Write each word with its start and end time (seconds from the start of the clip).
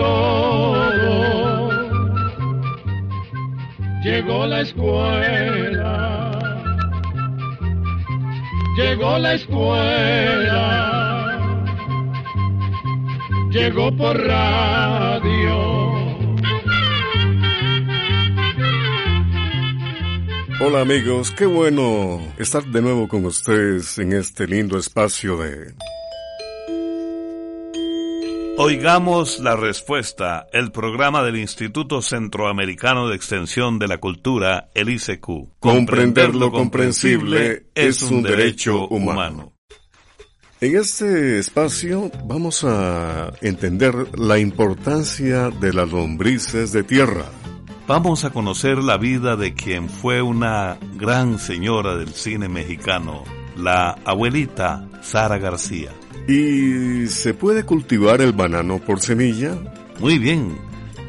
todo. 0.00 1.70
Llegó 4.02 4.46
la 4.46 4.60
escuela, 4.62 6.30
llegó 8.76 9.18
la 9.18 9.34
escuela, 9.34 10.66
llegó 13.50 13.94
por 13.94 14.18
radio. 14.26 15.80
Hola 20.62 20.80
amigos, 20.82 21.30
qué 21.32 21.46
bueno 21.46 22.20
estar 22.38 22.62
de 22.64 22.82
nuevo 22.82 23.08
con 23.08 23.24
ustedes 23.24 23.98
en 23.98 24.12
este 24.12 24.46
lindo 24.46 24.78
espacio 24.78 25.38
de 25.38 25.74
Oigamos 28.62 29.40
la 29.40 29.56
respuesta, 29.56 30.46
el 30.52 30.70
programa 30.70 31.22
del 31.22 31.38
Instituto 31.38 32.02
Centroamericano 32.02 33.08
de 33.08 33.16
Extensión 33.16 33.78
de 33.78 33.88
la 33.88 33.96
Cultura, 33.96 34.68
el 34.74 34.90
ICQ. 34.90 35.58
Comprender 35.58 36.34
lo 36.34 36.52
comprensible 36.52 37.70
es 37.74 38.02
un 38.02 38.22
derecho 38.22 38.86
humano. 38.88 39.54
En 40.60 40.76
este 40.76 41.38
espacio 41.38 42.10
vamos 42.26 42.62
a 42.64 43.32
entender 43.40 43.94
la 44.18 44.38
importancia 44.38 45.48
de 45.48 45.72
las 45.72 45.90
lombrices 45.90 46.70
de 46.72 46.82
tierra. 46.82 47.24
Vamos 47.86 48.26
a 48.26 48.30
conocer 48.30 48.76
la 48.76 48.98
vida 48.98 49.36
de 49.36 49.54
quien 49.54 49.88
fue 49.88 50.20
una 50.20 50.76
gran 50.96 51.38
señora 51.38 51.96
del 51.96 52.12
cine 52.12 52.50
mexicano, 52.50 53.24
la 53.56 53.92
abuelita 54.04 54.86
Sara 55.00 55.38
García. 55.38 55.92
¿Y 56.28 57.06
se 57.08 57.34
puede 57.34 57.64
cultivar 57.64 58.20
el 58.20 58.32
banano 58.32 58.78
por 58.78 59.00
semilla? 59.00 59.58
Muy 59.98 60.18
bien, 60.18 60.56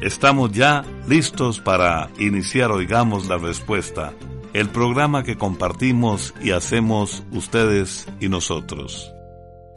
estamos 0.00 0.52
ya 0.52 0.84
listos 1.08 1.60
para 1.60 2.10
iniciar 2.18 2.70
Oigamos 2.70 3.28
la 3.28 3.38
Respuesta, 3.38 4.12
el 4.52 4.68
programa 4.68 5.22
que 5.22 5.36
compartimos 5.36 6.34
y 6.42 6.50
hacemos 6.50 7.22
ustedes 7.32 8.06
y 8.20 8.28
nosotros. 8.28 9.12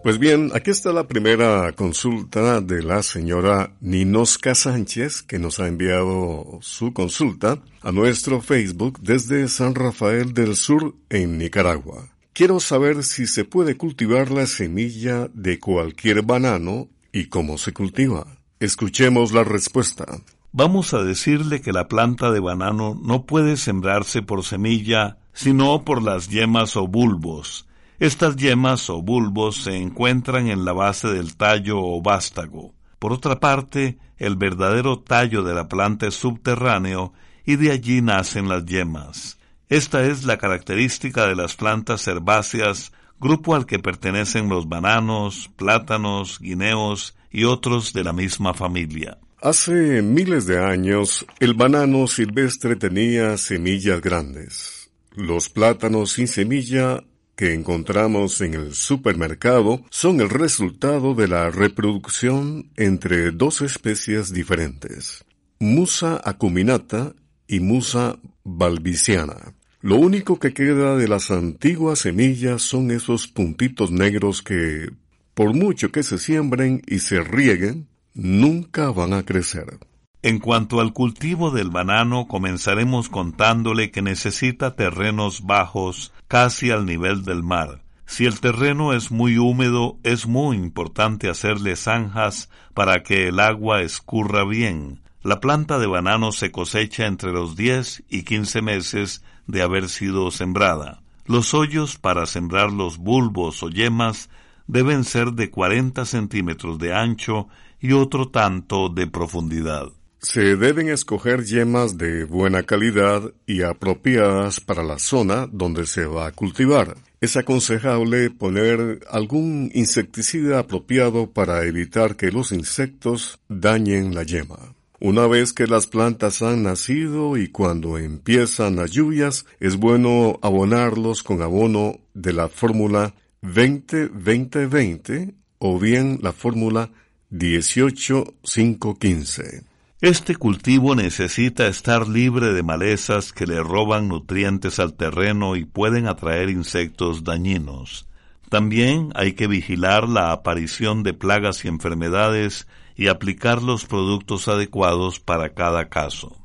Pues 0.05 0.19
bien, 0.19 0.51
aquí 0.53 0.69
está 0.69 0.93
la 0.93 1.07
primera 1.07 1.71
consulta 1.71 2.61
de 2.61 2.83
la 2.83 3.01
señora 3.01 3.71
Ninosca 3.81 4.53
Sánchez, 4.53 5.23
que 5.23 5.39
nos 5.39 5.59
ha 5.59 5.67
enviado 5.67 6.59
su 6.61 6.93
consulta 6.93 7.57
a 7.81 7.91
nuestro 7.91 8.39
Facebook 8.39 8.99
desde 9.01 9.47
San 9.47 9.73
Rafael 9.73 10.31
del 10.35 10.55
Sur, 10.55 10.93
en 11.09 11.39
Nicaragua. 11.39 12.14
Quiero 12.35 12.59
saber 12.59 13.05
si 13.05 13.27
se 13.27 13.45
puede 13.45 13.77
cultivar 13.77 14.29
la 14.29 14.45
semilla 14.45 15.29
de 15.33 15.57
cualquier 15.57 16.21
banano 16.21 16.89
y 17.13 17.27
cómo 17.27 17.57
se 17.57 17.71
cultiva. 17.71 18.27
Escuchemos 18.59 19.31
la 19.31 19.45
respuesta. 19.45 20.03
Vamos 20.51 20.93
a 20.93 21.01
decirle 21.01 21.61
que 21.61 21.71
la 21.71 21.87
planta 21.87 22.31
de 22.31 22.41
banano 22.41 22.99
no 23.01 23.25
puede 23.25 23.55
sembrarse 23.55 24.21
por 24.21 24.43
semilla, 24.43 25.17
sino 25.31 25.85
por 25.85 26.03
las 26.03 26.27
yemas 26.27 26.75
o 26.75 26.89
bulbos. 26.89 27.67
Estas 27.99 28.35
yemas 28.35 28.89
o 28.89 29.01
bulbos 29.01 29.63
se 29.63 29.77
encuentran 29.77 30.49
en 30.49 30.65
la 30.65 30.73
base 30.73 31.07
del 31.07 31.37
tallo 31.37 31.79
o 31.79 32.01
vástago. 32.01 32.73
Por 32.99 33.13
otra 33.13 33.39
parte, 33.39 33.97
el 34.17 34.35
verdadero 34.35 34.99
tallo 34.99 35.41
de 35.41 35.53
la 35.53 35.69
planta 35.69 36.07
es 36.07 36.15
subterráneo 36.15 37.13
y 37.45 37.55
de 37.55 37.71
allí 37.71 38.01
nacen 38.01 38.49
las 38.49 38.65
yemas. 38.65 39.37
Esta 39.75 40.05
es 40.05 40.23
la 40.23 40.37
característica 40.37 41.27
de 41.27 41.35
las 41.35 41.57
plantas 41.57 42.07
herbáceas, 42.07 42.93
grupo 43.19 43.55
al 43.55 43.65
que 43.65 43.77
pertenecen 43.77 44.47
los 44.47 44.69
bananos, 44.69 45.51
plátanos, 45.57 46.39
guineos 46.39 47.17
y 47.29 47.43
otros 47.43 47.91
de 47.91 48.05
la 48.05 48.13
misma 48.13 48.53
familia. 48.53 49.17
Hace 49.41 50.01
miles 50.01 50.45
de 50.45 50.63
años, 50.63 51.25
el 51.41 51.55
banano 51.55 52.07
silvestre 52.07 52.77
tenía 52.77 53.37
semillas 53.37 53.99
grandes. 53.99 54.91
Los 55.13 55.49
plátanos 55.49 56.13
sin 56.13 56.29
semilla 56.29 57.03
que 57.35 57.53
encontramos 57.53 58.39
en 58.39 58.53
el 58.53 58.75
supermercado 58.75 59.83
son 59.89 60.21
el 60.21 60.29
resultado 60.29 61.15
de 61.15 61.27
la 61.27 61.49
reproducción 61.49 62.71
entre 62.77 63.31
dos 63.31 63.59
especies 63.59 64.31
diferentes, 64.31 65.25
Musa 65.59 66.21
acuminata 66.23 67.13
y 67.45 67.59
Musa 67.59 68.17
balbiciana. 68.45 69.53
Lo 69.85 69.97
único 69.97 70.39
que 70.39 70.51
queda 70.51 70.97
de 70.97 71.07
las 71.07 71.29
antiguas 71.29 71.99
semillas 71.99 72.63
son 72.63 72.89
esos 72.89 73.27
puntitos 73.27 73.91
negros 73.91 74.41
que, 74.41 74.89
por 75.35 75.53
mucho 75.53 75.91
que 75.91 76.01
se 76.01 76.17
siembren 76.17 76.81
y 76.87 76.97
se 76.97 77.21
rieguen, 77.21 77.87
nunca 78.15 78.89
van 78.89 79.13
a 79.13 79.21
crecer. 79.21 79.77
En 80.23 80.39
cuanto 80.39 80.81
al 80.81 80.91
cultivo 80.91 81.51
del 81.51 81.69
banano, 81.69 82.27
comenzaremos 82.27 83.09
contándole 83.09 83.91
que 83.91 84.01
necesita 84.01 84.75
terrenos 84.75 85.43
bajos, 85.43 86.11
casi 86.27 86.71
al 86.71 86.87
nivel 86.87 87.23
del 87.23 87.43
mar. 87.43 87.83
Si 88.07 88.25
el 88.25 88.39
terreno 88.39 88.91
es 88.91 89.11
muy 89.11 89.37
húmedo, 89.37 89.99
es 90.01 90.25
muy 90.25 90.57
importante 90.57 91.29
hacerle 91.29 91.75
zanjas 91.75 92.49
para 92.73 93.03
que 93.03 93.27
el 93.27 93.39
agua 93.39 93.83
escurra 93.83 94.45
bien. 94.45 95.03
La 95.21 95.39
planta 95.39 95.77
de 95.77 95.85
banano 95.85 96.31
se 96.31 96.51
cosecha 96.51 97.05
entre 97.05 97.31
los 97.31 97.55
10 97.55 98.03
y 98.09 98.23
15 98.23 98.63
meses 98.63 99.23
de 99.47 99.61
haber 99.61 99.89
sido 99.89 100.31
sembrada. 100.31 101.01
Los 101.25 101.53
hoyos 101.53 101.97
para 101.97 102.25
sembrar 102.25 102.71
los 102.71 102.97
bulbos 102.97 103.63
o 103.63 103.69
yemas 103.69 104.29
deben 104.67 105.03
ser 105.03 105.31
de 105.31 105.49
40 105.49 106.05
centímetros 106.05 106.77
de 106.79 106.93
ancho 106.93 107.47
y 107.79 107.93
otro 107.93 108.29
tanto 108.29 108.89
de 108.89 109.07
profundidad. 109.07 109.87
Se 110.19 110.55
deben 110.55 110.89
escoger 110.89 111.43
yemas 111.43 111.97
de 111.97 112.23
buena 112.23 112.63
calidad 112.63 113.31
y 113.45 113.61
apropiadas 113.61 114.59
para 114.59 114.83
la 114.83 114.97
zona 114.97 115.47
donde 115.51 115.85
se 115.85 116.05
va 116.05 116.27
a 116.27 116.31
cultivar. 116.31 116.95
Es 117.21 117.37
aconsejable 117.37 118.31
poner 118.31 119.01
algún 119.09 119.69
insecticida 119.73 120.59
apropiado 120.59 121.31
para 121.31 121.63
evitar 121.65 122.15
que 122.15 122.31
los 122.31 122.51
insectos 122.51 123.39
dañen 123.49 124.15
la 124.15 124.23
yema. 124.23 124.74
Una 125.07 125.27
vez 125.27 125.53
que 125.53 125.67
las 125.67 125.85
plantas 125.85 126.41
han 126.41 126.63
nacido 126.63 127.37
y 127.37 127.49
cuando 127.49 127.99
empiezan 127.99 128.77
las 128.77 128.89
lluvias, 128.89 129.45
es 129.59 129.77
bueno 129.77 130.39
abonarlos 130.41 131.21
con 131.21 131.43
abono 131.43 131.99
de 132.15 132.33
la 132.33 132.49
fórmula 132.49 133.13
20-20-20 133.43 135.35
o 135.59 135.77
bien 135.77 136.17
la 136.23 136.31
fórmula 136.31 136.89
18-5-15. 137.29 139.63
Este 140.01 140.35
cultivo 140.37 140.95
necesita 140.95 141.67
estar 141.67 142.07
libre 142.07 142.53
de 142.53 142.63
malezas 142.63 143.31
que 143.31 143.45
le 143.45 143.61
roban 143.61 144.07
nutrientes 144.07 144.79
al 144.79 144.95
terreno 144.95 145.55
y 145.55 145.65
pueden 145.65 146.07
atraer 146.07 146.49
insectos 146.49 147.23
dañinos. 147.23 148.07
También 148.49 149.11
hay 149.13 149.33
que 149.33 149.45
vigilar 149.45 150.09
la 150.09 150.31
aparición 150.31 151.03
de 151.03 151.13
plagas 151.13 151.63
y 151.63 151.67
enfermedades 151.67 152.65
y 152.95 153.07
aplicar 153.07 153.61
los 153.61 153.85
productos 153.85 154.47
adecuados 154.47 155.19
para 155.19 155.49
cada 155.49 155.89
caso. 155.89 156.35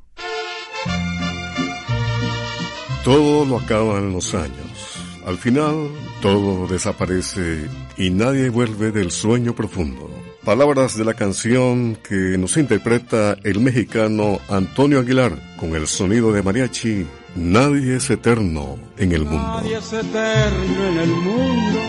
Todo 3.04 3.44
lo 3.46 3.58
acaban 3.58 4.12
los 4.12 4.34
años. 4.34 4.96
Al 5.26 5.38
final, 5.38 5.90
todo 6.20 6.66
desaparece 6.66 7.68
y 7.96 8.10
nadie 8.10 8.50
vuelve 8.50 8.90
del 8.90 9.10
sueño 9.10 9.54
profundo. 9.54 10.10
Palabras 10.44 10.96
de 10.96 11.04
la 11.04 11.14
canción 11.14 11.96
que 11.96 12.36
nos 12.38 12.56
interpreta 12.56 13.36
el 13.44 13.60
mexicano 13.60 14.40
Antonio 14.48 15.00
Aguilar 15.00 15.56
con 15.58 15.74
el 15.74 15.86
sonido 15.86 16.32
de 16.32 16.42
mariachi. 16.42 17.06
Nadie 17.36 17.96
es 17.96 18.10
eterno 18.10 18.78
en 18.96 19.12
el 19.12 19.24
mundo. 19.24 19.46
Nadie 19.46 19.76
es 19.78 19.92
eterno 19.92 20.86
en 20.88 20.98
el 20.98 21.10
mundo, 21.10 21.80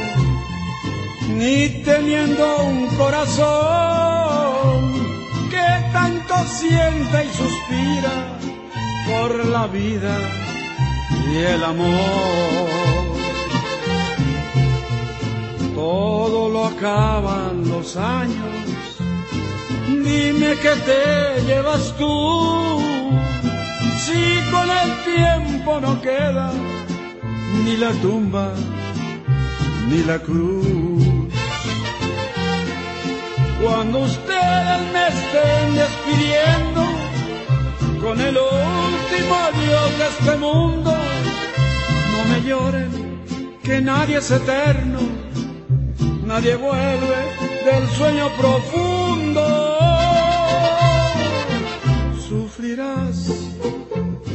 ni 1.37 1.83
teniendo 1.83 2.63
un 2.65 2.87
corazón 2.95 4.50
siente 6.71 7.25
y 7.25 7.29
suspira 7.41 8.15
por 9.09 9.45
la 9.45 9.67
vida 9.67 10.15
y 11.29 11.37
el 11.37 11.63
amor. 11.63 12.69
Todo 15.75 16.49
lo 16.49 16.65
acaban 16.65 17.67
los 17.67 17.97
años, 17.97 18.97
dime 19.87 20.51
que 20.63 20.73
te 20.89 21.41
llevas 21.47 21.83
tú, 21.97 22.79
si 24.05 24.21
con 24.53 24.67
el 24.83 24.89
tiempo 25.15 25.79
no 25.81 26.01
queda 26.01 26.51
ni 27.63 27.75
la 27.77 27.91
tumba 28.03 28.53
ni 29.89 30.03
la 30.03 30.19
cruz. 30.19 30.90
Cuando 33.61 33.99
ustedes 33.99 34.81
me 34.91 35.07
estén 35.07 35.75
despidiendo 35.75 36.81
con 38.01 38.19
el 38.19 38.35
último 38.35 39.35
adiós 39.35 39.97
de 39.99 40.07
este 40.07 40.35
mundo, 40.37 40.91
no 42.11 42.25
me 42.29 42.41
lloren, 42.41 43.21
que 43.63 43.79
nadie 43.79 44.17
es 44.17 44.31
eterno, 44.31 44.99
nadie 46.25 46.55
vuelve 46.55 47.19
del 47.65 47.87
sueño 47.89 48.29
profundo. 48.39 49.77
Sufrirás 52.27 53.27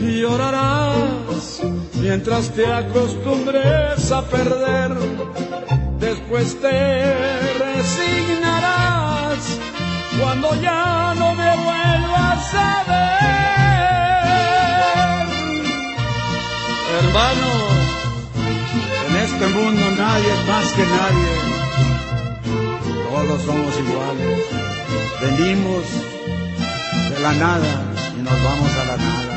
y 0.01 0.21
llorarás 0.21 1.63
mientras 2.01 2.51
te 2.51 2.65
acostumbres 2.73 4.13
a 4.13 4.23
perder, 4.23 4.95
después 5.99 6.61
te 6.61 7.15
resignas 7.59 8.26
ya 10.55 11.15
no 11.19 11.35
me 11.35 11.51
vuelvas 11.57 12.55
a 12.55 12.85
ver. 12.89 13.27
Hermano, 16.99 17.51
en 19.09 19.17
este 19.17 19.47
mundo 19.49 19.85
nadie 19.97 20.31
es 20.33 20.43
más 20.47 20.67
que 20.73 20.85
nadie, 20.99 21.33
todos 23.11 23.43
somos 23.43 23.73
iguales, 23.79 24.39
venimos 25.21 25.85
de 27.11 27.19
la 27.21 27.33
nada 27.33 27.73
y 28.17 28.23
nos 28.23 28.39
vamos 28.43 28.73
a 28.81 28.85
la 28.91 28.97
nada. 28.97 29.37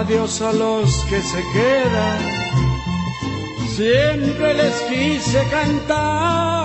Adiós 0.00 0.42
a 0.42 0.52
los 0.52 0.90
que 1.08 1.20
se 1.22 1.42
quedan, 1.54 2.20
siempre 3.74 4.54
les 4.54 4.74
quise 4.82 5.42
cantar. 5.50 6.63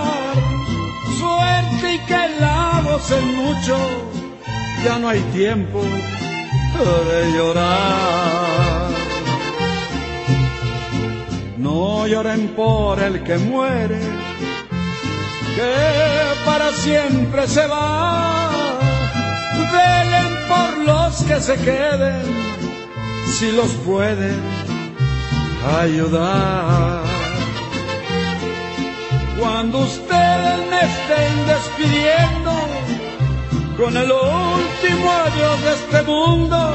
En 2.92 3.36
mucho, 3.36 3.78
ya 4.84 4.98
no 4.98 5.08
hay 5.08 5.20
tiempo 5.32 5.80
de 5.80 7.32
llorar. 7.32 8.90
No 11.56 12.06
lloren 12.08 12.48
por 12.48 13.00
el 13.00 13.22
que 13.22 13.38
muere, 13.38 14.00
que 15.56 15.74
para 16.44 16.72
siempre 16.72 17.46
se 17.46 17.64
va. 17.66 18.50
Velen 19.72 20.32
por 20.48 20.78
los 20.84 21.22
que 21.22 21.40
se 21.40 21.54
queden 21.56 22.22
si 23.38 23.52
los 23.52 23.70
pueden 23.86 24.40
ayudar. 25.80 27.02
Cuando 29.38 29.78
ustedes 29.78 30.58
me 30.70 30.80
estén 30.90 31.46
despidiendo 31.46 32.39
con 33.80 33.96
el 33.96 34.12
último 34.12 35.10
adiós 35.10 35.64
de 35.64 35.72
este 35.72 36.02
mundo, 36.02 36.70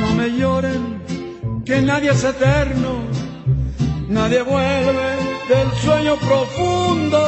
no 0.00 0.14
me 0.16 0.30
lloren, 0.36 1.62
que 1.64 1.80
nadie 1.80 2.10
es 2.10 2.24
eterno, 2.24 3.04
nadie 4.08 4.42
vuelve 4.42 5.10
del 5.48 5.70
sueño 5.84 6.16
profundo. 6.16 7.22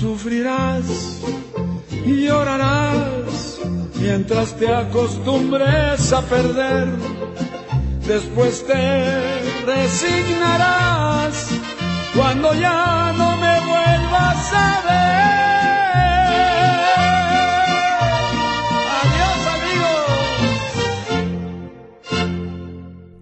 Sufrirás 0.00 0.84
y 1.90 2.26
llorarás 2.26 3.58
mientras 3.96 4.54
te 4.56 4.72
acostumbres 4.72 6.12
a 6.12 6.22
perder, 6.22 6.86
después 8.06 8.64
te 8.64 8.84
resignarás 9.66 11.48
cuando 12.14 12.54
ya 12.54 13.12
no 13.18 13.36
me 13.38 13.60
vuelvas 13.60 13.93
a. 14.14 14.94
Adiós 19.02 19.40
amigos. 19.56 20.04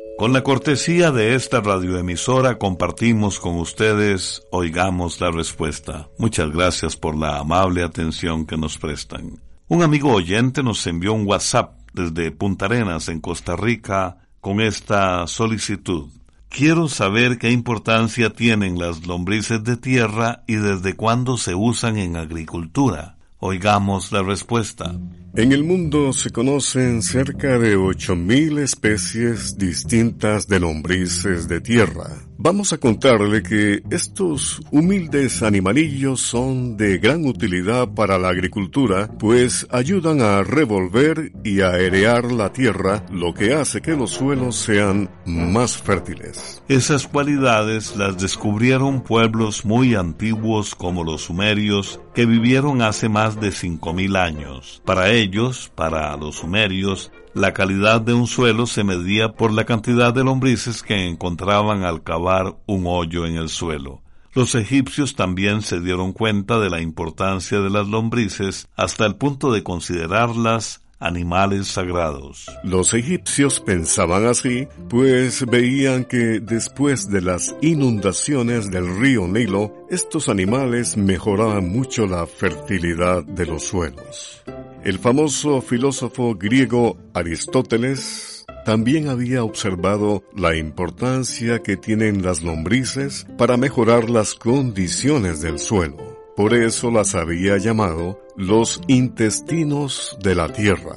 Con 0.21 0.33
la 0.33 0.43
cortesía 0.43 1.11
de 1.11 1.33
esta 1.33 1.61
radioemisora 1.61 2.59
compartimos 2.59 3.39
con 3.39 3.57
ustedes 3.57 4.43
Oigamos 4.51 5.19
la 5.19 5.31
Respuesta. 5.31 6.09
Muchas 6.19 6.51
gracias 6.51 6.95
por 6.95 7.17
la 7.17 7.39
amable 7.39 7.81
atención 7.81 8.45
que 8.45 8.55
nos 8.55 8.77
prestan. 8.77 9.41
Un 9.67 9.81
amigo 9.81 10.13
oyente 10.13 10.61
nos 10.61 10.85
envió 10.85 11.13
un 11.13 11.25
WhatsApp 11.25 11.73
desde 11.93 12.29
Punta 12.29 12.65
Arenas, 12.65 13.09
en 13.09 13.19
Costa 13.19 13.55
Rica, 13.55 14.19
con 14.41 14.61
esta 14.61 15.25
solicitud. 15.25 16.11
Quiero 16.49 16.87
saber 16.87 17.39
qué 17.39 17.49
importancia 17.49 18.29
tienen 18.29 18.77
las 18.77 19.07
lombrices 19.07 19.63
de 19.63 19.75
tierra 19.75 20.43
y 20.45 20.57
desde 20.57 20.95
cuándo 20.95 21.35
se 21.35 21.55
usan 21.55 21.97
en 21.97 22.15
agricultura. 22.15 23.17
Oigamos 23.43 24.11
la 24.11 24.21
respuesta. 24.21 24.93
En 25.33 25.51
el 25.51 25.63
mundo 25.63 26.13
se 26.13 26.29
conocen 26.29 27.01
cerca 27.01 27.57
de 27.57 27.75
8.000 27.75 28.59
especies 28.59 29.57
distintas 29.57 30.47
de 30.47 30.59
lombrices 30.59 31.47
de 31.47 31.59
tierra. 31.59 32.30
Vamos 32.43 32.73
a 32.73 32.79
contarle 32.79 33.43
que 33.43 33.83
estos 33.91 34.59
humildes 34.71 35.43
animalillos 35.43 36.21
son 36.21 36.75
de 36.75 36.97
gran 36.97 37.23
utilidad 37.27 37.87
para 37.89 38.17
la 38.17 38.29
agricultura, 38.29 39.11
pues 39.19 39.67
ayudan 39.69 40.21
a 40.21 40.41
revolver 40.41 41.33
y 41.43 41.61
a 41.61 41.73
airear 41.73 42.31
la 42.31 42.51
tierra, 42.51 43.05
lo 43.11 43.35
que 43.35 43.53
hace 43.53 43.79
que 43.79 43.95
los 43.95 44.09
suelos 44.09 44.55
sean 44.55 45.07
más 45.23 45.77
fértiles. 45.77 46.63
Esas 46.67 47.05
cualidades 47.05 47.95
las 47.95 48.17
descubrieron 48.19 49.03
pueblos 49.03 49.63
muy 49.63 49.93
antiguos 49.93 50.73
como 50.73 51.03
los 51.03 51.25
sumerios, 51.25 51.99
que 52.15 52.25
vivieron 52.25 52.81
hace 52.81 53.07
más 53.07 53.39
de 53.39 53.49
5.000 53.49 54.17
años. 54.17 54.81
Para 54.83 55.11
ellos, 55.11 55.71
para 55.75 56.17
los 56.17 56.37
sumerios, 56.37 57.11
la 57.33 57.53
calidad 57.53 58.01
de 58.01 58.13
un 58.13 58.27
suelo 58.27 58.65
se 58.65 58.83
medía 58.83 59.33
por 59.33 59.53
la 59.53 59.65
cantidad 59.65 60.13
de 60.13 60.23
lombrices 60.23 60.83
que 60.83 61.07
encontraban 61.07 61.83
al 61.83 62.03
cavar 62.03 62.57
un 62.65 62.83
hoyo 62.85 63.25
en 63.25 63.35
el 63.35 63.49
suelo. 63.49 64.01
Los 64.33 64.55
egipcios 64.55 65.15
también 65.15 65.61
se 65.61 65.79
dieron 65.79 66.13
cuenta 66.13 66.59
de 66.59 66.69
la 66.69 66.81
importancia 66.81 67.59
de 67.59 67.69
las 67.69 67.87
lombrices 67.87 68.67
hasta 68.75 69.05
el 69.05 69.15
punto 69.15 69.51
de 69.51 69.63
considerarlas 69.63 70.81
animales 71.01 71.67
sagrados. 71.67 72.45
Los 72.63 72.93
egipcios 72.93 73.59
pensaban 73.59 74.25
así, 74.25 74.67
pues 74.87 75.45
veían 75.47 76.05
que 76.05 76.39
después 76.39 77.09
de 77.09 77.21
las 77.21 77.55
inundaciones 77.61 78.71
del 78.71 78.99
río 78.99 79.27
Nilo, 79.27 79.73
estos 79.89 80.29
animales 80.29 80.95
mejoraban 80.95 81.69
mucho 81.69 82.05
la 82.05 82.25
fertilidad 82.27 83.23
de 83.23 83.45
los 83.47 83.63
suelos. 83.63 84.43
El 84.83 84.97
famoso 84.97 85.61
filósofo 85.61 86.33
griego 86.33 86.97
Aristóteles 87.13 88.45
también 88.65 89.09
había 89.09 89.43
observado 89.43 90.23
la 90.35 90.55
importancia 90.55 91.61
que 91.61 91.77
tienen 91.77 92.23
las 92.23 92.41
lombrices 92.41 93.27
para 93.37 93.57
mejorar 93.57 94.09
las 94.09 94.33
condiciones 94.33 95.39
del 95.41 95.59
suelo. 95.59 95.97
Por 96.35 96.55
eso 96.55 96.89
las 96.89 97.13
había 97.13 97.57
llamado 97.57 98.19
los 98.35 98.81
intestinos 98.87 100.17
de 100.23 100.33
la 100.33 100.51
Tierra. 100.51 100.95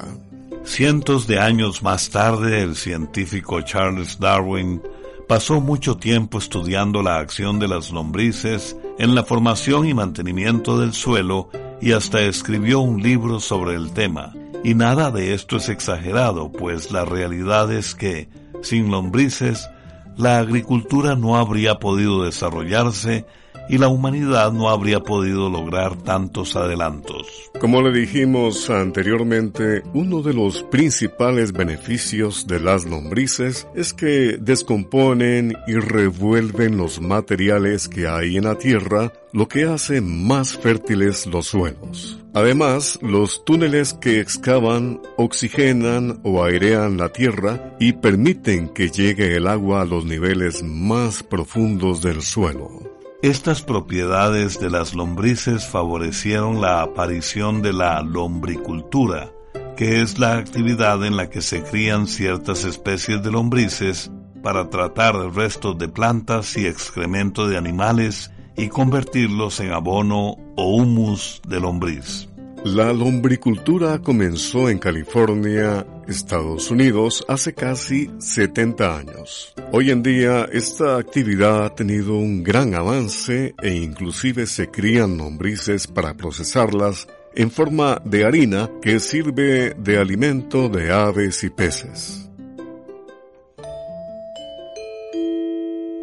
Cientos 0.65 1.27
de 1.27 1.39
años 1.39 1.83
más 1.83 2.09
tarde, 2.09 2.63
el 2.63 2.77
científico 2.77 3.61
Charles 3.61 4.19
Darwin 4.19 4.81
pasó 5.29 5.61
mucho 5.61 5.99
tiempo 5.99 6.39
estudiando 6.39 7.03
la 7.03 7.19
acción 7.19 7.59
de 7.59 7.69
las 7.69 7.91
lombrices 7.91 8.79
en 8.99 9.15
la 9.15 9.25
formación 9.25 9.87
y 9.87 9.93
mantenimiento 9.93 10.79
del 10.79 10.95
suelo 10.95 11.51
y 11.85 11.93
hasta 11.93 12.23
escribió 12.23 12.81
un 12.81 13.03
libro 13.03 13.41
sobre 13.41 13.75
el 13.75 13.93
tema. 13.93 14.33
Y 14.65 14.75
nada 14.75 15.11
de 15.11 15.35
esto 15.35 15.59
es 15.59 15.69
exagerado, 15.69 16.51
pues 16.51 16.91
la 16.91 17.05
realidad 17.05 17.71
es 17.71 17.95
que, 17.95 18.31
sin 18.63 18.91
lombrices, 18.91 19.69
la 20.17 20.39
agricultura 20.39 21.15
no 21.15 21.37
habría 21.37 21.75
podido 21.75 22.25
desarrollarse 22.25 23.27
y 23.69 23.79
la 23.79 23.89
humanidad 23.89 24.53
no 24.53 24.69
habría 24.69 25.01
podido 25.01 25.49
lograr 25.49 25.97
tantos 25.97 26.57
adelantos. 26.57 27.27
Como 27.61 27.83
le 27.83 27.99
dijimos 27.99 28.69
anteriormente, 28.71 29.83
uno 29.95 30.23
de 30.23 30.35
los 30.35 30.63
principales 30.65 31.53
beneficios 31.53 32.47
de 32.47 32.61
las 32.61 32.85
lombrices 32.85 33.67
es 33.75 33.95
que 33.95 34.37
descomponen 34.41 35.57
y 35.67 35.75
revuelven 35.75 36.77
los 36.77 37.01
materiales 37.01 37.89
que 37.89 38.09
hay 38.09 38.37
en 38.37 38.45
la 38.45 38.57
tierra, 38.57 39.13
lo 39.33 39.49
que 39.49 39.65
hace 39.65 40.01
más 40.01 40.57
fértiles 40.57 41.27
los 41.27 41.47
suelos. 41.47 42.21
Además, 42.35 42.99
los 43.01 43.45
túneles 43.45 43.95
que 43.95 44.21
excavan 44.21 45.01
oxigenan 45.17 46.21
o 46.25 46.43
airean 46.43 46.97
la 46.97 47.11
tierra 47.11 47.77
y 47.79 47.93
permiten 47.93 48.69
que 48.69 48.89
llegue 48.89 49.37
el 49.37 49.47
agua 49.47 49.83
a 49.83 49.85
los 49.85 50.05
niveles 50.05 50.63
más 50.65 51.23
profundos 51.23 52.03
del 52.03 52.23
suelo. 52.23 52.84
Estas 53.25 53.63
propiedades 53.63 54.61
de 54.61 54.69
las 54.69 54.93
lombrices 54.93 55.65
favorecieron 55.65 56.61
la 56.61 56.83
aparición 56.83 57.63
de 57.63 57.73
la 57.73 58.03
lombricultura, 58.03 59.33
que 59.79 60.03
es 60.03 60.19
la 60.19 60.37
actividad 60.37 61.03
en 61.07 61.17
la 61.17 61.31
que 61.31 61.41
se 61.41 61.63
crían 61.63 62.07
ciertas 62.07 62.65
especies 62.65 63.23
de 63.23 63.31
lombrices 63.31 64.11
para 64.43 64.69
tratar 64.69 65.15
restos 65.35 65.79
de 65.79 65.89
plantas 65.89 66.55
y 66.59 66.67
excremento 66.67 67.49
de 67.49 67.57
animales 67.57 68.31
y 68.59 68.69
convertirlos 68.69 69.59
en 69.61 69.73
abono 69.73 70.37
o 70.57 70.77
humus 70.77 71.41
de 71.49 71.61
lombriz. 71.61 72.29
La 72.65 72.95
lombricultura 72.95 73.99
comenzó 73.99 74.71
en 74.71 74.79
California, 74.79 75.87
Estados 76.09 76.71
Unidos, 76.71 77.23
hace 77.29 77.53
casi 77.53 78.11
70 78.17 78.97
años. 78.97 79.55
Hoy 79.71 79.91
en 79.91 80.03
día 80.03 80.49
esta 80.51 80.97
actividad 80.97 81.67
ha 81.67 81.75
tenido 81.75 82.17
un 82.17 82.43
gran 82.43 82.75
avance 82.75 83.55
e 83.63 83.75
inclusive 83.75 84.47
se 84.47 84.71
crían 84.71 85.19
lombrices 85.19 85.87
para 85.87 86.15
procesarlas 86.15 87.07
en 87.35 87.51
forma 87.51 88.01
de 88.03 88.25
harina 88.25 88.71
que 88.81 88.99
sirve 88.99 89.75
de 89.75 89.99
alimento 89.99 90.71
de 90.71 90.91
aves 90.91 91.45
y 91.45 91.51
peces. 91.51 92.24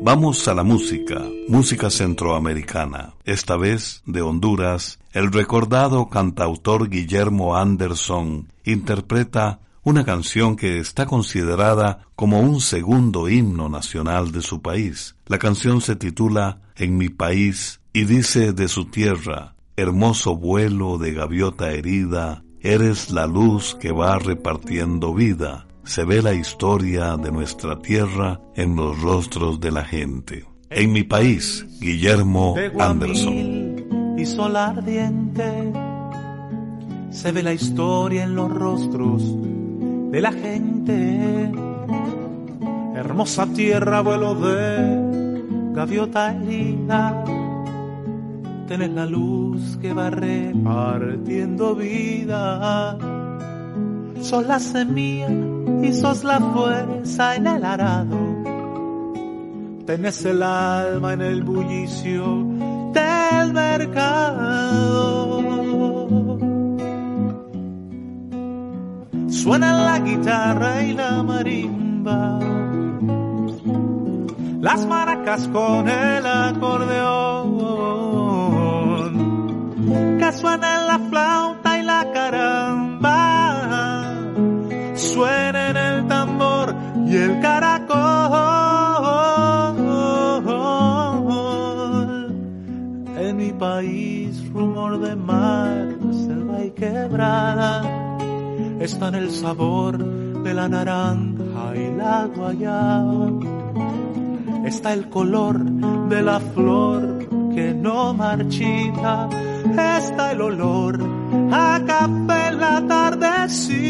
Vamos 0.04 0.48
a 0.48 0.56
la 0.56 0.64
música, 0.64 1.22
música 1.48 1.92
centroamericana, 1.92 3.14
esta 3.24 3.56
vez 3.56 4.02
de 4.08 4.24
Honduras. 4.24 4.98
El 5.14 5.32
recordado 5.32 6.10
cantautor 6.10 6.90
Guillermo 6.90 7.56
Anderson 7.56 8.52
interpreta 8.66 9.60
una 9.84 10.04
canción 10.04 10.56
que 10.56 10.80
está 10.80 11.06
considerada 11.06 12.08
como 12.16 12.40
un 12.40 12.62
segundo 12.62 13.30
himno 13.30 13.70
nacional 13.70 14.32
de 14.32 14.42
su 14.42 14.64
país. 14.64 15.16
La 15.28 15.38
canción 15.38 15.82
se 15.82 15.96
titula 15.96 16.62
En 16.76 16.98
mi 16.98 17.10
país 17.10 17.80
y 17.94 18.06
dice 18.06 18.54
de 18.54 18.70
su 18.70 18.86
tierra, 18.86 19.54
hermoso 19.76 20.36
vuelo 20.36 20.98
de 20.98 21.14
gaviota 21.14 21.74
herida, 21.74 22.44
eres 22.60 23.12
la 23.12 23.28
luz 23.28 23.78
que 23.80 23.92
va 23.92 24.18
repartiendo 24.18 25.14
vida 25.14 25.68
se 25.84 26.06
ve 26.06 26.22
la 26.22 26.34
historia 26.34 27.18
de 27.18 27.32
nuestra 27.32 27.80
tierra 27.80 28.40
en 28.56 28.76
los 28.76 29.02
rostros 29.02 29.60
de 29.60 29.72
la 29.72 29.84
gente. 29.84 30.46
En 30.70 30.92
mi 30.92 31.04
país, 31.04 31.66
Guillermo 31.80 32.56
Anderson. 32.80 34.16
Y 34.18 34.26
sol 34.26 34.56
ardiente, 34.56 35.74
se 37.10 37.32
ve 37.32 37.44
la 37.44 37.54
historia 37.54 38.24
en 38.24 38.36
los 38.36 38.52
rostros 38.54 39.24
de 40.12 40.22
la 40.22 40.32
gente. 40.32 41.52
Hermosa 42.96 43.48
tierra, 43.48 44.02
vuelo 44.02 44.36
de 44.36 45.74
gaviota 45.74 46.34
herida. 46.34 47.24
Tenés 48.68 48.92
la 48.92 49.06
luz 49.06 49.78
que 49.82 49.94
va 49.94 50.10
repartiendo 50.10 51.76
vida. 51.76 52.98
Sos 54.22 54.46
la 54.46 54.60
semilla 54.60 55.51
y 55.84 55.94
sos 55.94 56.24
la 56.24 56.40
fuerza 56.40 57.36
en 57.36 57.48
el 57.48 57.64
arado. 57.66 58.18
Tenés 59.86 60.24
el 60.26 60.44
alma 60.44 61.14
en 61.14 61.22
el 61.22 61.44
bullicio 61.44 62.46
del 62.94 63.54
mercado. 63.54 65.42
Suena 69.28 69.74
la 69.74 70.00
guitarra 70.00 70.84
y 70.84 70.94
la 70.94 71.24
marimba, 71.24 72.40
las 74.62 74.86
maracas 74.86 75.48
con 75.48 75.90
el 75.90 76.26
acordeón, 76.26 76.98
que 80.20 80.32
suena 80.32 80.86
la 80.86 81.00
flauta 81.10 81.80
y 81.80 81.84
la 81.84 82.12
caramba, 82.14 83.18
suena 84.94 85.51
caracol. 87.42 87.92
En 93.18 93.38
mi 93.38 93.52
país, 93.52 94.50
rumor 94.54 95.00
de 95.00 95.16
mar, 95.16 95.96
selva 96.12 96.64
y 96.64 96.72
quebrada 96.72 98.02
está 98.82 99.10
en 99.10 99.16
el 99.16 99.32
sabor 99.32 99.98
de 100.44 100.54
la 100.54 100.68
naranja 100.68 101.76
y 101.76 101.96
la 101.96 102.28
guayaba. 102.36 103.30
Está 104.66 104.94
el 104.94 105.10
color 105.10 105.60
de 106.10 106.22
la 106.24 106.40
flor 106.40 107.28
que 107.54 107.74
no 107.74 108.14
marchita. 108.14 109.30
Está 109.98 110.32
el 110.32 110.42
olor 110.42 111.00
a 111.52 111.80
café 111.86 112.48
en 112.48 112.60
la 112.60 112.84
tardecita. 112.88 113.82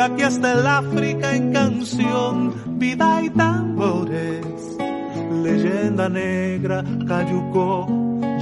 Aquí 0.00 0.22
está 0.22 0.52
el 0.52 0.66
África 0.66 1.34
en 1.34 1.52
canción, 1.52 2.78
vida 2.78 3.22
y 3.22 3.30
tambores. 3.30 4.46
Leyenda 5.42 6.08
negra, 6.08 6.84
cayucó 7.06 7.86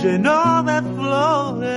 lleno 0.02 0.62
de 0.62 0.82
flores. 0.82 1.76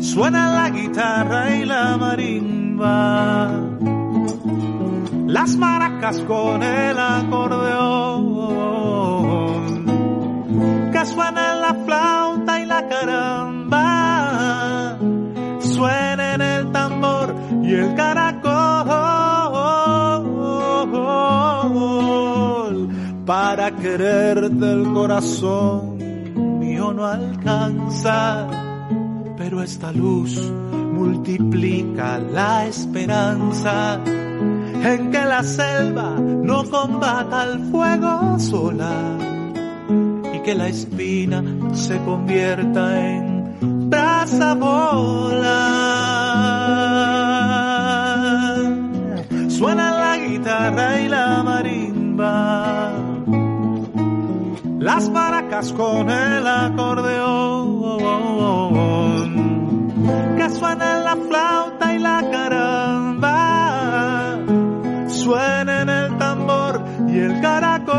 Suena 0.00 0.50
la 0.52 0.70
guitarra 0.70 1.54
y 1.54 1.64
la 1.64 1.96
marimba, 1.96 3.50
las 5.26 5.56
maracas 5.56 6.18
con 6.22 6.62
el 6.62 6.98
acordeón, 6.98 8.16
que 10.92 11.06
suena 11.06 11.54
la 11.54 11.74
flauta 11.84 12.60
y 12.60 12.66
la 12.66 12.88
caramba, 12.88 13.57
en 16.34 16.42
el 16.42 16.72
tambor 16.72 17.34
y 17.62 17.74
el 17.74 17.94
caracol, 17.94 18.48
para 23.26 23.70
querer 23.76 24.50
del 24.50 24.92
corazón 24.92 25.98
mío 26.58 26.92
no 26.92 27.06
alcanza 27.06 28.48
pero 29.38 29.62
esta 29.62 29.92
luz 29.92 30.36
multiplica 30.92 32.18
la 32.18 32.66
esperanza 32.66 34.00
en 34.04 35.10
que 35.10 35.24
la 35.24 35.42
selva 35.42 36.16
no 36.18 36.64
combata 36.64 37.44
el 37.44 37.70
fuego 37.70 38.38
sola 38.38 39.16
y 40.34 40.40
que 40.40 40.54
la 40.54 40.68
espina 40.68 41.42
se 41.72 41.98
convierta 41.98 43.00
en 43.00 43.88
brasa 43.88 44.54
las 54.98 55.10
maracas 55.10 55.72
con 55.74 56.10
el 56.10 56.44
acordeón. 56.44 57.78
Que 60.36 60.50
suena 60.50 60.98
la 60.98 61.14
flauta 61.14 61.94
y 61.94 61.98
la 62.00 62.28
caramba, 62.32 63.36
suena 65.06 65.82
en 65.82 65.88
el 65.88 66.18
tambor 66.18 66.82
y 67.06 67.18
el 67.20 67.40
caracol, 67.40 67.94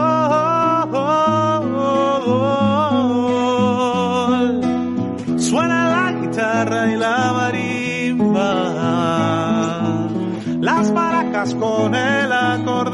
suena 5.37 5.79
la 5.95 6.11
guitarra 6.19 6.91
y 6.91 6.97
la 6.97 7.31
marimba, 7.31 8.51
las 10.59 10.91
maracas 10.91 11.55
con 11.55 11.95
el 11.95 12.33
acordeón, 12.33 12.88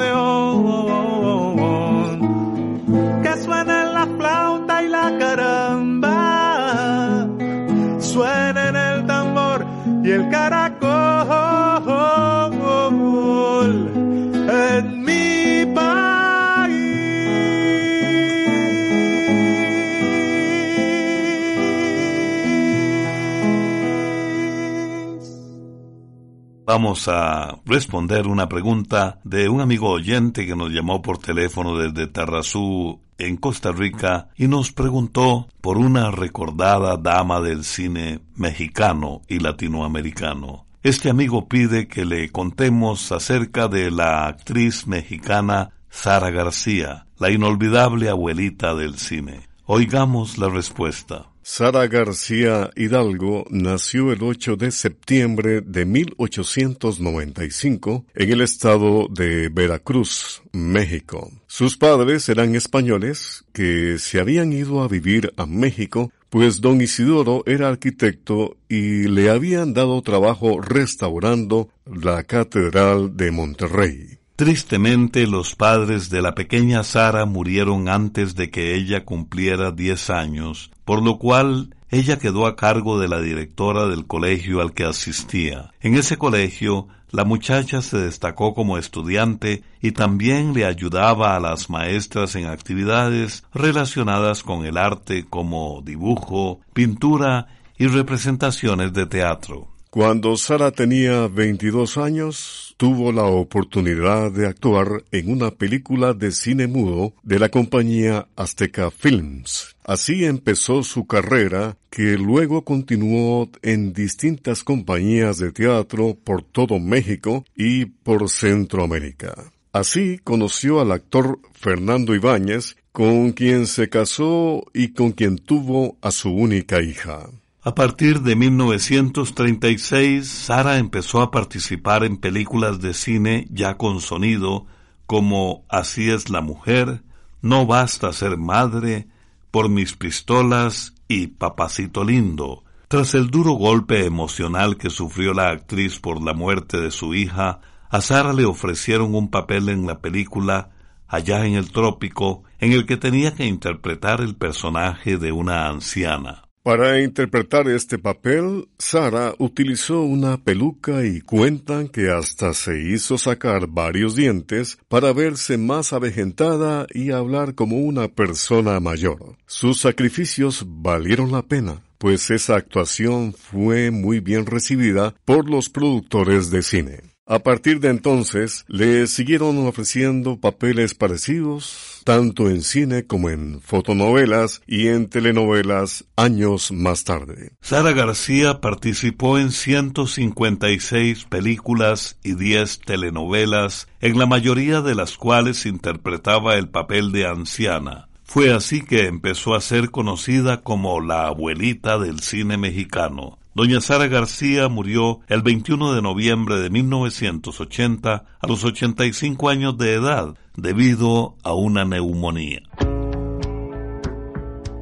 Vamos 26.78 27.08
a 27.08 27.62
responder 27.66 28.28
una 28.28 28.50
pregunta 28.50 29.22
de 29.24 29.48
un 29.48 29.62
amigo 29.62 29.90
oyente 29.92 30.46
que 30.46 30.58
nos 30.58 30.72
llamó 30.72 31.02
por 31.02 31.20
teléfono 31.20 31.78
desde 31.78 32.08
Tarrazú 32.08 33.00
en 33.18 33.38
Costa 33.38 33.72
Rica 33.72 34.28
y 34.36 34.50
nos 34.50 34.74
preguntó 34.74 35.48
por 35.62 35.78
una 35.78 36.12
recordada 36.12 36.98
dama 36.98 37.40
del 37.40 37.64
cine 37.64 38.20
mexicano 38.36 39.22
y 39.30 39.40
latinoamericano. 39.40 40.66
Este 40.84 41.10
amigo 41.10 41.48
pide 41.48 41.88
que 41.88 42.04
le 42.04 42.30
contemos 42.30 43.10
acerca 43.14 43.70
de 43.70 43.90
la 43.90 44.28
actriz 44.28 44.86
mexicana 44.86 45.72
Sara 45.90 46.30
García, 46.30 47.08
la 47.18 47.32
inolvidable 47.32 48.10
abuelita 48.10 48.76
del 48.76 48.98
cine. 48.98 49.48
Oigamos 49.66 50.38
la 50.38 50.50
respuesta. 50.50 51.30
Sara 51.48 51.86
García 51.86 52.72
Hidalgo 52.76 53.46
nació 53.52 54.12
el 54.12 54.24
8 54.24 54.56
de 54.56 54.72
septiembre 54.72 55.62
de 55.62 55.86
1895 55.86 58.04
en 58.16 58.32
el 58.32 58.42
estado 58.42 59.08
de 59.12 59.50
Veracruz, 59.50 60.42
México. 60.54 61.32
Sus 61.46 61.78
padres 61.78 62.30
eran 62.30 62.56
españoles 62.56 63.46
que 63.54 64.00
se 64.00 64.20
habían 64.20 64.54
ido 64.54 64.82
a 64.82 64.88
vivir 64.88 65.34
a 65.38 65.46
México, 65.46 66.12
pues 66.32 66.62
don 66.62 66.82
Isidoro 66.82 67.44
era 67.46 67.70
arquitecto 67.70 68.58
y 68.68 69.04
le 69.04 69.30
habían 69.30 69.76
dado 69.76 70.02
trabajo 70.02 70.60
restaurando 70.60 71.70
la 71.86 72.24
Catedral 72.24 73.16
de 73.16 73.30
Monterrey. 73.30 74.18
Tristemente, 74.36 75.28
los 75.28 75.56
padres 75.56 76.10
de 76.10 76.24
la 76.24 76.36
pequeña 76.36 76.84
Sara 76.84 77.26
murieron 77.26 77.88
antes 77.88 78.36
de 78.36 78.50
que 78.50 78.76
ella 78.76 79.06
cumpliera 79.06 79.72
diez 79.72 80.10
años, 80.10 80.72
por 80.86 81.04
lo 81.04 81.18
cual 81.18 81.76
ella 81.90 82.18
quedó 82.20 82.48
a 82.48 82.56
cargo 82.56 83.00
de 83.00 83.08
la 83.08 83.22
directora 83.22 83.88
del 83.88 84.06
colegio 84.06 84.62
al 84.62 84.74
que 84.74 84.86
asistía. 84.86 85.72
En 85.82 85.96
ese 85.96 86.18
colegio, 86.18 86.88
la 87.12 87.24
muchacha 87.24 87.82
se 87.82 87.98
destacó 87.98 88.54
como 88.54 88.78
estudiante 88.78 89.64
y 89.82 89.92
también 89.92 90.54
le 90.54 90.66
ayudaba 90.66 91.36
a 91.36 91.40
las 91.40 91.70
maestras 91.70 92.36
en 92.36 92.46
actividades 92.46 93.44
relacionadas 93.54 94.44
con 94.44 94.66
el 94.66 94.78
arte 94.78 95.26
como 95.30 95.82
dibujo, 95.84 96.60
pintura 96.74 97.48
y 97.78 97.88
representaciones 97.88 98.94
de 98.94 99.06
teatro. 99.06 99.68
Cuando 99.90 100.36
Sara 100.36 100.72
tenía 100.72 101.28
22 101.28 101.98
años, 101.98 102.76
tuvo 102.76 103.14
la 103.14 103.24
oportunidad 103.24 104.30
de 104.30 104.48
actuar 104.48 105.06
en 105.12 105.32
una 105.32 105.52
película 105.52 106.14
de 106.14 106.34
cine 106.34 106.68
mudo 106.68 107.14
de 107.24 107.40
la 107.40 107.48
compañía 107.48 108.28
Azteca 108.36 108.92
Films. 108.92 109.75
Así 109.88 110.26
empezó 110.26 110.82
su 110.82 111.06
carrera, 111.06 111.78
que 111.92 112.18
luego 112.18 112.64
continuó 112.64 113.48
en 113.62 113.94
distintas 113.94 114.64
compañías 114.64 115.38
de 115.38 115.52
teatro 115.52 116.18
por 116.24 116.42
todo 116.42 116.80
México 116.80 117.46
y 117.56 117.86
por 117.86 118.28
Centroamérica. 118.28 119.36
Así 119.72 120.20
conoció 120.24 120.82
al 120.82 120.92
actor 120.92 121.40
Fernando 121.54 122.16
Ibáñez, 122.16 122.78
con 122.92 123.34
quien 123.34 123.68
se 123.68 123.88
casó 123.88 124.64
y 124.74 124.94
con 124.94 125.12
quien 125.12 125.38
tuvo 125.38 125.98
a 126.02 126.10
su 126.10 126.32
única 126.32 126.82
hija. 126.82 127.30
A 127.62 127.76
partir 127.76 128.22
de 128.22 128.36
1936, 128.36 130.28
Sara 130.28 130.80
empezó 130.80 131.22
a 131.22 131.30
participar 131.30 132.04
en 132.04 132.18
películas 132.18 132.82
de 132.82 132.96
cine 132.96 133.48
ya 133.52 133.78
con 133.78 134.02
sonido 134.02 134.66
como 135.06 135.64
Así 135.70 136.10
es 136.10 136.32
la 136.32 136.42
mujer, 136.42 137.04
No 137.42 137.68
basta 137.68 138.12
ser 138.14 138.38
madre, 138.38 139.08
Por 139.56 139.70
mis 139.70 139.94
pistolas 139.94 140.94
y 141.08 141.28
Papacito 141.28 142.04
lindo. 142.04 142.66
Tras 142.90 143.14
el 143.14 143.32
duro 143.32 143.54
golpe 143.54 144.06
emocional 144.06 144.76
que 144.76 144.90
sufrió 144.90 145.34
la 145.34 145.50
actriz 145.50 145.98
por 145.98 146.22
la 146.22 146.34
muerte 146.34 146.78
de 146.78 146.92
su 146.92 147.14
hija, 147.14 147.62
a 147.90 148.02
Sara 148.02 148.34
le 148.34 148.44
ofrecieron 148.44 149.16
un 149.16 149.32
papel 149.32 149.70
en 149.70 149.88
la 149.88 150.02
película 150.02 150.72
Allá 151.08 151.46
en 151.46 151.56
el 151.56 151.72
trópico, 151.72 152.44
en 152.60 152.74
el 152.74 152.86
que 152.86 152.98
tenía 152.98 153.34
que 153.34 153.46
interpretar 153.46 154.20
el 154.20 154.36
personaje 154.36 155.16
de 155.16 155.32
una 155.32 155.70
anciana. 155.70 156.45
Para 156.66 157.00
interpretar 157.00 157.68
este 157.68 158.00
papel, 158.00 158.70
Sara 158.80 159.36
utilizó 159.38 160.02
una 160.02 160.44
peluca 160.44 161.06
y 161.06 161.22
cuentan 161.22 161.90
que 161.90 162.10
hasta 162.10 162.56
se 162.56 162.82
hizo 162.82 163.20
sacar 163.20 163.68
varios 163.68 164.16
dientes 164.16 164.80
para 164.88 165.14
verse 165.14 165.60
más 165.60 165.94
avejentada 165.94 166.88
y 166.92 167.12
hablar 167.12 167.54
como 167.54 167.78
una 167.78 168.08
persona 168.08 168.80
mayor. 168.80 169.38
Sus 169.46 169.80
sacrificios 169.80 170.66
valieron 170.66 171.32
la 171.32 171.44
pena, 171.44 171.84
pues 172.00 172.32
esa 172.32 172.56
actuación 172.56 173.34
fue 173.34 173.92
muy 173.92 174.20
bien 174.20 174.48
recibida 174.48 175.14
por 175.24 175.48
los 175.48 175.70
productores 175.70 176.50
de 176.50 176.64
cine. 176.64 177.16
A 177.28 177.40
partir 177.40 177.80
de 177.80 177.90
entonces, 177.90 178.66
le 178.68 179.06
siguieron 179.06 179.58
ofreciendo 179.68 180.40
papeles 180.40 180.94
parecidos, 180.94 181.95
tanto 182.06 182.50
en 182.52 182.62
cine 182.62 183.08
como 183.08 183.32
en 183.32 183.60
fotonovelas 183.62 184.62
y 184.68 184.88
en 184.90 185.10
telenovelas 185.10 186.06
años 186.16 186.72
más 186.72 187.04
tarde. 187.04 187.54
Sara 187.62 187.94
García 187.94 188.62
participó 188.62 189.40
en 189.40 189.52
156 189.52 191.26
películas 191.26 192.20
y 192.24 192.36
10 192.36 192.82
telenovelas, 192.82 193.88
en 194.02 194.20
la 194.20 194.28
mayoría 194.28 194.82
de 194.82 194.94
las 194.94 195.18
cuales 195.18 195.66
interpretaba 195.66 196.56
el 196.56 196.70
papel 196.70 197.12
de 197.12 197.26
anciana. 197.26 198.08
Fue 198.24 198.54
así 198.54 198.82
que 198.82 199.08
empezó 199.08 199.56
a 199.56 199.62
ser 199.62 199.90
conocida 199.90 200.62
como 200.62 201.02
la 201.02 201.26
abuelita 201.26 201.98
del 201.98 202.20
cine 202.20 202.58
mexicano. 202.58 203.40
Doña 203.56 203.80
Sara 203.80 204.08
García 204.08 204.68
murió 204.68 205.22
el 205.30 205.42
21 205.42 205.94
de 205.94 206.02
noviembre 206.02 206.60
de 206.60 206.70
1980 206.70 208.26
a 208.38 208.48
los 208.48 208.66
85 208.66 209.48
años 209.48 209.78
de 209.78 209.94
edad 209.94 210.36
debido 210.58 211.38
a 211.42 211.54
una 211.54 211.86
neumonía. 211.86 212.64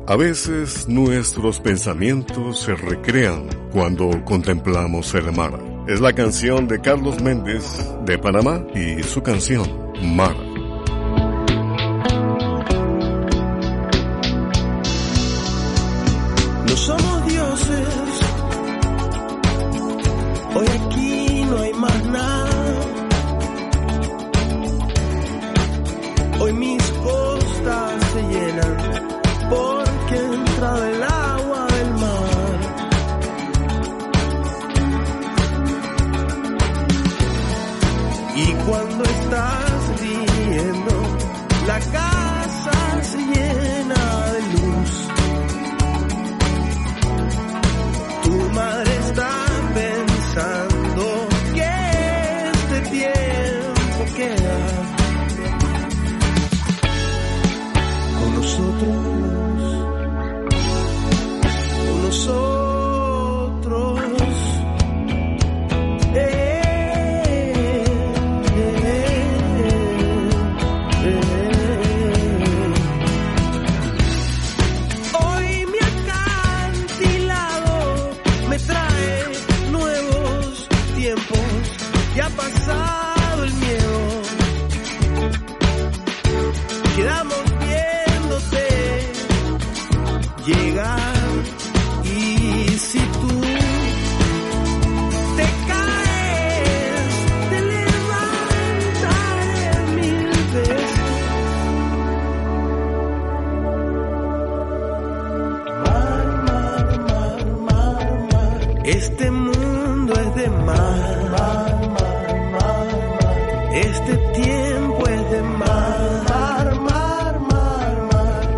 A 0.08 0.16
veces 0.16 0.88
nuestros 0.90 1.60
pensamientos 1.60 2.62
se 2.62 2.76
recrean 2.76 3.48
cuando 3.72 4.10
contemplamos 4.26 5.14
el 5.14 5.32
mar. 5.34 5.64
Es 5.88 6.02
la 6.02 6.14
canción 6.14 6.68
de 6.68 6.82
Carlos 6.82 7.22
Méndez 7.22 7.64
de 8.08 8.18
Panamá 8.18 8.66
y 8.74 9.04
su 9.04 9.22
canción 9.22 9.70
Mar. 10.02 10.53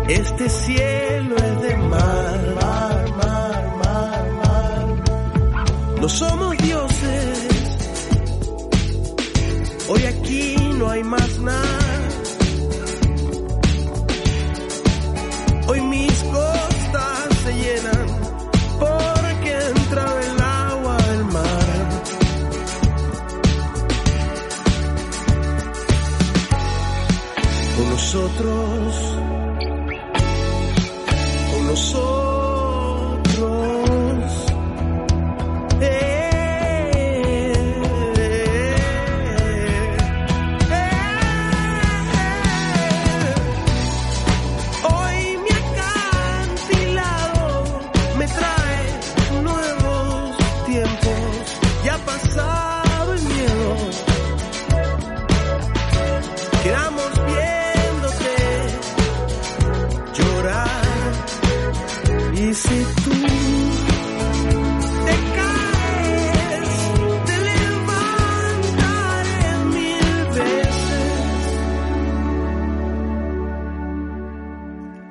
Este 0.08 0.48
cielo 0.48 1.36
es 1.36 1.62
de 1.62 1.76
mar, 1.78 2.54
mar, 2.54 3.10
mar, 3.16 3.76
mar, 3.82 4.32
mar. 4.44 6.00
No 6.00 6.08
somos 6.08 6.45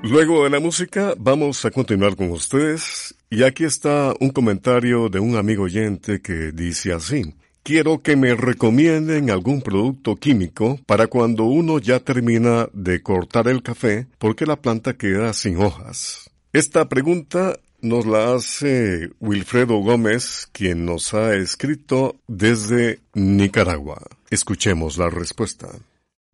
Luego 0.07 0.43
de 0.43 0.51
la 0.51 0.59
música 0.59 1.15
vamos 1.17 1.65
a 1.65 1.71
continuar 1.71 2.15
con 2.15 2.29
ustedes 2.29 3.15
y 3.31 3.41
aquí 3.41 3.63
está 3.63 4.13
un 4.19 4.29
comentario 4.29 5.09
de 5.09 5.19
un 5.19 5.35
amigo 5.35 5.63
oyente 5.63 6.21
que 6.21 6.51
dice 6.51 6.93
así. 6.93 7.33
Quiero 7.63 8.03
que 8.03 8.15
me 8.15 8.35
recomienden 8.35 9.31
algún 9.31 9.63
producto 9.63 10.15
químico 10.15 10.79
para 10.85 11.07
cuando 11.07 11.45
uno 11.45 11.79
ya 11.79 12.01
termina 12.01 12.69
de 12.71 13.01
cortar 13.01 13.47
el 13.47 13.63
café 13.63 14.05
porque 14.19 14.45
la 14.45 14.61
planta 14.61 14.93
queda 14.93 15.33
sin 15.33 15.57
hojas. 15.57 16.29
Esta 16.53 16.87
pregunta 16.87 17.57
nos 17.81 18.05
la 18.05 18.35
hace 18.35 19.09
Wilfredo 19.19 19.77
Gómez, 19.79 20.47
quien 20.51 20.85
nos 20.85 21.15
ha 21.15 21.33
escrito 21.33 22.15
desde 22.27 22.99
Nicaragua. 23.15 24.03
Escuchemos 24.29 24.99
la 24.99 25.09
respuesta. 25.09 25.69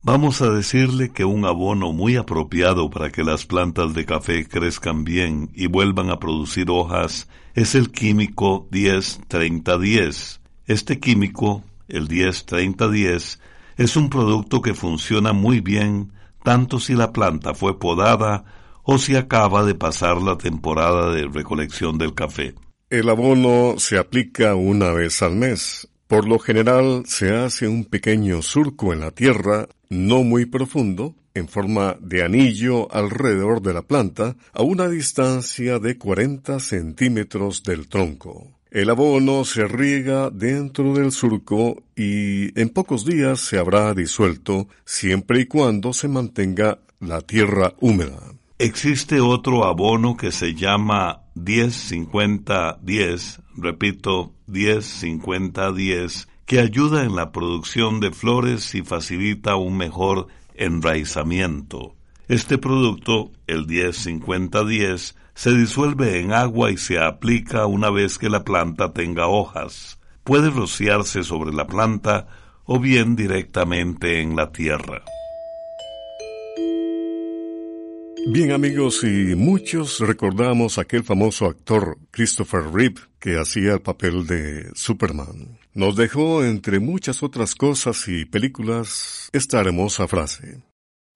Vamos 0.03 0.41
a 0.41 0.49
decirle 0.49 1.11
que 1.11 1.25
un 1.25 1.45
abono 1.45 1.93
muy 1.93 2.15
apropiado 2.15 2.89
para 2.89 3.11
que 3.11 3.23
las 3.23 3.45
plantas 3.45 3.93
de 3.93 4.03
café 4.03 4.47
crezcan 4.47 5.03
bien 5.03 5.51
y 5.53 5.67
vuelvan 5.67 6.09
a 6.09 6.17
producir 6.17 6.71
hojas 6.71 7.29
es 7.53 7.75
el 7.75 7.91
químico 7.91 8.67
10-30-10. 8.71 10.39
Este 10.65 10.99
químico, 10.99 11.63
el 11.87 12.07
10-30-10, 12.07 13.39
es 13.77 13.95
un 13.95 14.09
producto 14.09 14.63
que 14.63 14.73
funciona 14.73 15.33
muy 15.33 15.59
bien 15.59 16.13
tanto 16.41 16.79
si 16.79 16.95
la 16.95 17.13
planta 17.13 17.53
fue 17.53 17.77
podada 17.77 18.43
o 18.81 18.97
si 18.97 19.15
acaba 19.15 19.63
de 19.63 19.75
pasar 19.75 20.19
la 20.19 20.35
temporada 20.35 21.13
de 21.13 21.27
recolección 21.27 21.99
del 21.99 22.15
café. 22.15 22.55
El 22.89 23.07
abono 23.07 23.75
se 23.77 23.99
aplica 23.99 24.55
una 24.55 24.93
vez 24.93 25.21
al 25.21 25.35
mes. 25.35 25.90
Por 26.11 26.27
lo 26.27 26.37
general 26.39 27.03
se 27.05 27.33
hace 27.33 27.69
un 27.69 27.85
pequeño 27.85 28.41
surco 28.41 28.91
en 28.91 28.99
la 28.99 29.11
tierra, 29.11 29.69
no 29.87 30.23
muy 30.23 30.45
profundo, 30.45 31.15
en 31.33 31.47
forma 31.47 31.95
de 32.01 32.25
anillo 32.25 32.93
alrededor 32.93 33.61
de 33.61 33.73
la 33.73 33.83
planta, 33.83 34.35
a 34.51 34.61
una 34.61 34.89
distancia 34.89 35.79
de 35.79 35.97
40 35.97 36.59
centímetros 36.59 37.63
del 37.63 37.87
tronco. 37.87 38.59
El 38.71 38.89
abono 38.89 39.45
se 39.45 39.65
riega 39.69 40.29
dentro 40.29 40.93
del 40.95 41.13
surco 41.13 41.81
y 41.95 42.59
en 42.59 42.67
pocos 42.67 43.05
días 43.05 43.39
se 43.39 43.57
habrá 43.57 43.93
disuelto 43.93 44.67
siempre 44.83 45.39
y 45.39 45.45
cuando 45.45 45.93
se 45.93 46.09
mantenga 46.09 46.79
la 46.99 47.21
tierra 47.21 47.73
húmeda. 47.79 48.19
Existe 48.59 49.21
otro 49.21 49.63
abono 49.63 50.17
que 50.17 50.33
se 50.33 50.55
llama 50.55 51.21
10-50-10, 51.35 53.39
repito, 53.55 54.33
10-50-10, 54.51 56.27
que 56.45 56.59
ayuda 56.59 57.03
en 57.03 57.15
la 57.15 57.31
producción 57.31 57.99
de 57.99 58.11
flores 58.11 58.75
y 58.75 58.81
facilita 58.81 59.55
un 59.55 59.77
mejor 59.77 60.27
enraizamiento. 60.55 61.95
Este 62.27 62.57
producto, 62.57 63.31
el 63.47 63.67
10-50-10, 63.67 65.15
se 65.33 65.53
disuelve 65.53 66.19
en 66.19 66.33
agua 66.33 66.71
y 66.71 66.77
se 66.77 66.99
aplica 66.99 67.65
una 67.65 67.89
vez 67.89 68.17
que 68.17 68.29
la 68.29 68.43
planta 68.43 68.93
tenga 68.93 69.27
hojas. 69.27 69.99
Puede 70.23 70.49
rociarse 70.49 71.23
sobre 71.23 71.53
la 71.53 71.67
planta 71.67 72.27
o 72.65 72.79
bien 72.79 73.15
directamente 73.15 74.21
en 74.21 74.35
la 74.35 74.51
tierra. 74.51 75.03
Bien 78.27 78.51
amigos, 78.51 79.03
y 79.03 79.35
muchos 79.35 79.99
recordamos 79.99 80.77
aquel 80.77 81.03
famoso 81.03 81.47
actor 81.47 81.97
Christopher 82.11 82.63
Reeve 82.71 83.01
que 83.19 83.37
hacía 83.37 83.73
el 83.73 83.81
papel 83.81 84.27
de 84.27 84.69
Superman. 84.75 85.57
Nos 85.73 85.95
dejó, 85.95 86.43
entre 86.43 86.79
muchas 86.79 87.23
otras 87.23 87.55
cosas 87.55 88.07
y 88.07 88.25
películas, 88.25 89.29
esta 89.33 89.59
hermosa 89.59 90.07
frase. 90.07 90.61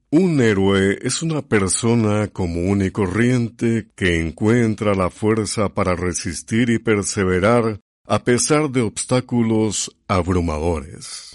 Un 0.09 0.41
héroe 0.41 0.97
es 1.01 1.21
una 1.21 1.41
persona 1.41 2.27
común 2.27 2.81
y 2.81 2.91
corriente 2.91 3.87
que 3.95 4.19
encuentra 4.19 4.95
la 4.95 5.09
fuerza 5.09 5.69
para 5.69 5.95
resistir 5.95 6.69
y 6.69 6.79
perseverar 6.79 7.79
a 8.07 8.23
pesar 8.23 8.69
de 8.69 8.81
obstáculos 8.81 9.95
abrumadores. 10.07 11.34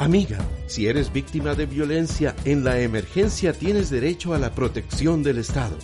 Amiga, 0.00 0.38
si 0.66 0.86
eres 0.86 1.12
víctima 1.12 1.54
de 1.54 1.66
violencia, 1.66 2.34
en 2.46 2.64
la 2.64 2.80
emergencia 2.80 3.52
tienes 3.52 3.90
derecho 3.90 4.32
a 4.32 4.38
la 4.38 4.54
protección 4.54 5.22
del 5.22 5.36
Estado. 5.36 5.76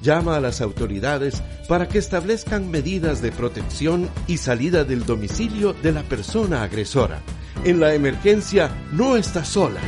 Llama 0.00 0.36
a 0.36 0.40
las 0.40 0.60
autoridades 0.60 1.42
para 1.68 1.88
que 1.88 1.98
establezcan 1.98 2.70
medidas 2.70 3.20
de 3.20 3.32
protección 3.32 4.08
y 4.28 4.36
salida 4.36 4.84
del 4.84 5.04
domicilio 5.04 5.72
de 5.72 5.90
la 5.90 6.04
persona 6.04 6.62
agresora. 6.62 7.20
En 7.64 7.80
la 7.80 7.94
emergencia 7.94 8.70
no 8.92 9.16
estás 9.16 9.48
sola. 9.48 9.80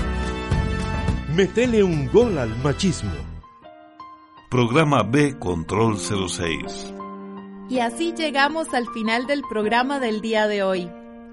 Metele 1.36 1.84
un 1.84 2.08
gol 2.08 2.38
al 2.38 2.50
machismo. 2.64 3.12
Programa 4.50 5.04
B 5.04 5.38
Control 5.38 5.96
06. 5.96 6.92
Y 7.68 7.78
así 7.78 8.14
llegamos 8.16 8.74
al 8.74 8.88
final 8.88 9.28
del 9.28 9.42
programa 9.48 10.00
del 10.00 10.20
día 10.20 10.48
de 10.48 10.64
hoy. 10.64 10.90